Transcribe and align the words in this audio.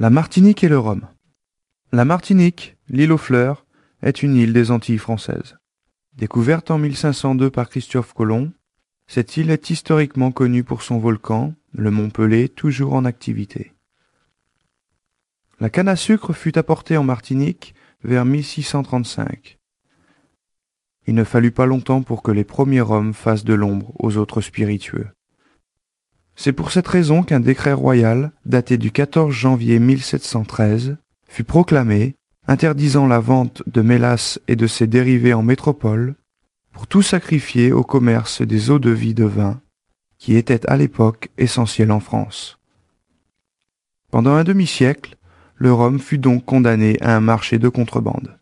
La 0.00 0.10
Martinique 0.10 0.62
et 0.62 0.68
le 0.68 0.78
rhum. 0.78 1.08
La 1.90 2.04
Martinique, 2.04 2.76
l'île 2.88 3.10
aux 3.10 3.18
fleurs, 3.18 3.66
est 4.00 4.22
une 4.22 4.36
île 4.36 4.52
des 4.52 4.70
Antilles 4.70 4.96
françaises. 4.96 5.56
Découverte 6.16 6.70
en 6.70 6.78
1502 6.78 7.50
par 7.50 7.68
Christophe 7.68 8.12
Colomb, 8.12 8.52
cette 9.08 9.36
île 9.36 9.50
est 9.50 9.70
historiquement 9.70 10.30
connue 10.30 10.62
pour 10.62 10.82
son 10.82 10.98
volcan, 10.98 11.52
le 11.72 11.90
Mont 11.90 12.10
Pelé, 12.10 12.48
toujours 12.48 12.94
en 12.94 13.04
activité. 13.04 13.72
La 15.58 15.68
canne 15.68 15.88
à 15.88 15.96
sucre 15.96 16.32
fut 16.32 16.56
apportée 16.56 16.96
en 16.96 17.02
Martinique 17.02 17.74
vers 18.04 18.24
1635. 18.24 19.58
Il 21.08 21.16
ne 21.16 21.24
fallut 21.24 21.50
pas 21.50 21.66
longtemps 21.66 22.02
pour 22.02 22.22
que 22.22 22.30
les 22.30 22.44
premiers 22.44 22.82
rhums 22.82 23.14
fassent 23.14 23.42
de 23.42 23.54
l'ombre 23.54 23.92
aux 23.98 24.16
autres 24.16 24.42
spiritueux. 24.42 25.08
C'est 26.40 26.52
pour 26.52 26.70
cette 26.70 26.86
raison 26.86 27.24
qu'un 27.24 27.40
décret 27.40 27.72
royal, 27.72 28.30
daté 28.46 28.78
du 28.78 28.92
14 28.92 29.34
janvier 29.34 29.80
1713, 29.80 30.96
fut 31.26 31.42
proclamé, 31.42 32.14
interdisant 32.46 33.08
la 33.08 33.18
vente 33.18 33.64
de 33.66 33.82
mélasse 33.82 34.38
et 34.46 34.54
de 34.54 34.68
ses 34.68 34.86
dérivés 34.86 35.34
en 35.34 35.42
métropole, 35.42 36.14
pour 36.70 36.86
tout 36.86 37.02
sacrifier 37.02 37.72
au 37.72 37.82
commerce 37.82 38.40
des 38.40 38.70
eaux 38.70 38.78
de 38.78 38.90
vie 38.90 39.14
de 39.14 39.24
vin, 39.24 39.60
qui 40.16 40.36
étaient 40.36 40.64
à 40.70 40.76
l'époque 40.76 41.28
essentielles 41.38 41.90
en 41.90 41.98
France. 41.98 42.60
Pendant 44.12 44.34
un 44.34 44.44
demi-siècle, 44.44 45.16
le 45.56 45.72
rhum 45.72 45.98
fut 45.98 46.18
donc 46.18 46.44
condamné 46.44 46.98
à 47.00 47.16
un 47.16 47.20
marché 47.20 47.58
de 47.58 47.68
contrebande. 47.68 48.38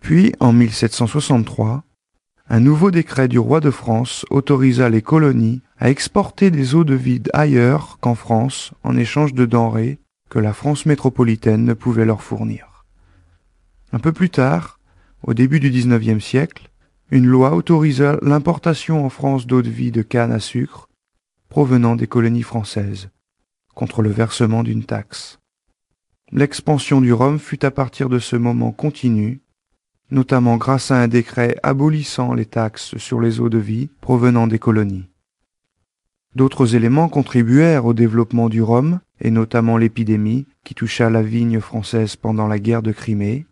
Puis, 0.00 0.34
en 0.40 0.52
1763, 0.52 1.84
un 2.50 2.60
nouveau 2.60 2.90
décret 2.90 3.28
du 3.28 3.38
roi 3.38 3.60
de 3.60 3.70
France 3.70 4.24
autorisa 4.30 4.88
les 4.88 5.02
colonies 5.02 5.60
à 5.78 5.90
exporter 5.90 6.50
des 6.50 6.74
eaux 6.74 6.84
de 6.84 6.94
vide 6.94 7.30
ailleurs 7.34 7.98
qu'en 8.00 8.14
France 8.14 8.72
en 8.82 8.96
échange 8.96 9.34
de 9.34 9.44
denrées 9.44 9.98
que 10.30 10.38
la 10.38 10.52
France 10.52 10.86
métropolitaine 10.86 11.64
ne 11.64 11.74
pouvait 11.74 12.04
leur 12.04 12.22
fournir. 12.22 12.84
Un 13.92 13.98
peu 13.98 14.12
plus 14.12 14.30
tard, 14.30 14.78
au 15.22 15.34
début 15.34 15.60
du 15.60 15.70
XIXe 15.70 16.24
siècle, 16.24 16.70
une 17.10 17.26
loi 17.26 17.54
autorisa 17.54 18.18
l'importation 18.22 19.04
en 19.04 19.08
France 19.08 19.46
d'eau 19.46 19.62
de 19.62 19.70
vie 19.70 19.90
de 19.90 20.02
canne 20.02 20.32
à 20.32 20.40
sucre 20.40 20.88
provenant 21.48 21.96
des 21.96 22.06
colonies 22.06 22.42
françaises, 22.42 23.08
contre 23.74 24.02
le 24.02 24.10
versement 24.10 24.62
d'une 24.62 24.84
taxe. 24.84 25.38
L'expansion 26.30 27.00
du 27.00 27.12
rhum 27.12 27.38
fut 27.38 27.64
à 27.64 27.70
partir 27.70 28.10
de 28.10 28.18
ce 28.18 28.36
moment 28.36 28.70
continue 28.70 29.40
notamment 30.10 30.56
grâce 30.56 30.90
à 30.90 31.00
un 31.00 31.08
décret 31.08 31.56
abolissant 31.62 32.34
les 32.34 32.46
taxes 32.46 32.96
sur 32.96 33.20
les 33.20 33.40
eaux 33.40 33.48
de 33.48 33.58
vie 33.58 33.90
provenant 34.00 34.46
des 34.46 34.58
colonies. 34.58 35.08
D'autres 36.34 36.74
éléments 36.74 37.08
contribuèrent 37.08 37.86
au 37.86 37.94
développement 37.94 38.48
du 38.48 38.62
rhum, 38.62 39.00
et 39.20 39.30
notamment 39.30 39.76
l'épidémie 39.76 40.46
qui 40.64 40.74
toucha 40.74 41.10
la 41.10 41.22
vigne 41.22 41.60
française 41.60 42.16
pendant 42.16 42.46
la 42.46 42.58
guerre 42.58 42.82
de 42.82 42.92
Crimée, 42.92 43.46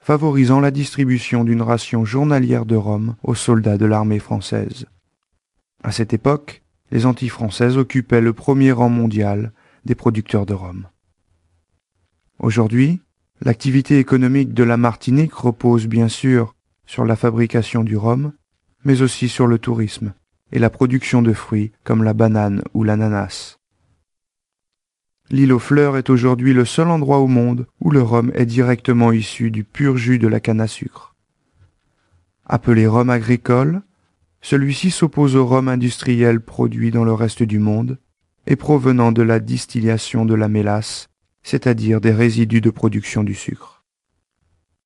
favorisant 0.00 0.60
la 0.60 0.70
distribution 0.70 1.44
d'une 1.44 1.62
ration 1.62 2.04
journalière 2.04 2.66
de 2.66 2.76
rhum 2.76 3.14
aux 3.22 3.34
soldats 3.34 3.78
de 3.78 3.86
l'armée 3.86 4.18
française. 4.18 4.86
À 5.82 5.92
cette 5.92 6.12
époque, 6.12 6.62
les 6.90 7.06
Antilles 7.06 7.28
françaises 7.28 7.78
occupaient 7.78 8.20
le 8.20 8.32
premier 8.32 8.72
rang 8.72 8.88
mondial 8.88 9.52
des 9.84 9.94
producteurs 9.94 10.46
de 10.46 10.54
rhum. 10.54 10.88
Aujourd'hui, 12.38 13.00
L'activité 13.40 13.98
économique 13.98 14.54
de 14.54 14.64
la 14.64 14.76
Martinique 14.76 15.34
repose 15.34 15.86
bien 15.86 16.08
sûr 16.08 16.54
sur 16.86 17.04
la 17.04 17.16
fabrication 17.16 17.82
du 17.82 17.96
rhum, 17.96 18.32
mais 18.84 19.02
aussi 19.02 19.28
sur 19.28 19.46
le 19.46 19.58
tourisme 19.58 20.14
et 20.52 20.58
la 20.58 20.70
production 20.70 21.20
de 21.20 21.32
fruits 21.32 21.72
comme 21.82 22.04
la 22.04 22.14
banane 22.14 22.62
ou 22.74 22.84
l'ananas. 22.84 23.58
L'île 25.30 25.52
aux 25.52 25.58
fleurs 25.58 25.96
est 25.96 26.10
aujourd'hui 26.10 26.52
le 26.52 26.64
seul 26.64 26.88
endroit 26.88 27.18
au 27.18 27.26
monde 27.26 27.66
où 27.80 27.90
le 27.90 28.02
rhum 28.02 28.30
est 28.34 28.46
directement 28.46 29.10
issu 29.10 29.50
du 29.50 29.64
pur 29.64 29.96
jus 29.96 30.18
de 30.18 30.28
la 30.28 30.38
canne 30.38 30.60
à 30.60 30.68
sucre. 30.68 31.14
Appelé 32.46 32.86
rhum 32.86 33.10
agricole, 33.10 33.82
celui-ci 34.42 34.90
s'oppose 34.90 35.34
au 35.34 35.46
rhum 35.46 35.68
industriel 35.68 36.40
produit 36.40 36.90
dans 36.90 37.04
le 37.04 37.14
reste 37.14 37.42
du 37.42 37.58
monde 37.58 37.98
et 38.46 38.56
provenant 38.56 39.10
de 39.10 39.22
la 39.22 39.40
distillation 39.40 40.26
de 40.26 40.34
la 40.34 40.48
mélasse 40.48 41.08
c'est-à-dire 41.44 42.00
des 42.00 42.10
résidus 42.10 42.60
de 42.60 42.70
production 42.70 43.22
du 43.22 43.34
sucre. 43.34 43.73